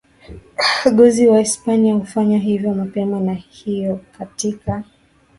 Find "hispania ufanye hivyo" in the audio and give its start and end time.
1.39-2.73